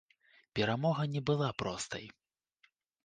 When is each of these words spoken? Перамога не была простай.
Перамога 0.59 1.05
не 1.15 1.21
была 1.27 1.49
простай. 1.63 2.11